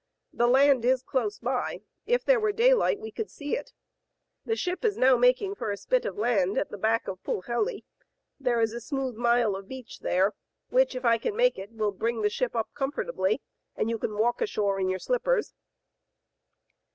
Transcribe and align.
The 0.33 0.47
land 0.47 0.83
is 0.83 1.03
close 1.03 1.37
by. 1.37 1.83
If 2.07 2.25
there 2.25 2.39
were 2.39 2.51
daylight 2.51 2.99
we 2.99 3.11
could 3.11 3.29
see 3.29 3.55
it. 3.55 3.71
The 4.47 4.55
ship 4.55 4.83
is 4.83 4.97
now 4.97 5.15
making 5.15 5.53
for 5.53 5.69
the 5.69 5.77
spit 5.77 6.05
of 6.05 6.17
land 6.17 6.57
at 6.57 6.71
the 6.71 6.77
back 6.79 7.07
of 7.07 7.21
Pwlhelly. 7.21 7.83
There 8.39 8.59
is 8.61 8.73
a 8.73 8.81
smooth 8.81 9.13
mile 9.13 9.55
of 9.55 9.67
beach 9.67 9.99
there, 9.99 10.33
which, 10.69 10.95
if 10.95 11.05
I 11.05 11.19
can 11.19 11.35
make 11.35 11.59
it, 11.59 11.71
will 11.73 11.91
bring 11.91 12.23
the 12.23 12.31
ship 12.31 12.55
up 12.55 12.69
comfortably, 12.73 13.43
and 13.75 13.91
you 13.91 13.99
can 13.99 14.17
walk 14.17 14.41
ashore 14.41 14.79
in 14.79 14.89
your 14.89 14.97
slippers." 14.97 15.53